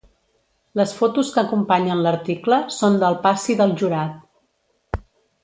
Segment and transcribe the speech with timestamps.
[0.79, 5.07] Les fotos que acompanyen l’article són del passi del jurat.